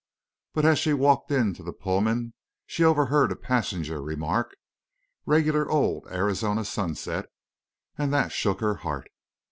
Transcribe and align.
But 0.55 0.65
as 0.65 0.79
she 0.79 0.93
walked 0.93 1.29
into 1.29 1.61
the 1.61 1.71
Pullman 1.73 2.33
she 2.65 2.83
overheard 2.83 3.31
a 3.31 3.35
passenger 3.35 4.01
remark, 4.01 4.55
"Regular 5.27 5.69
old 5.69 6.07
Arizona 6.07 6.65
sunset," 6.65 7.27
and 7.99 8.11
that 8.11 8.31
shook 8.31 8.61
her 8.61 8.77
heart. 8.77 9.09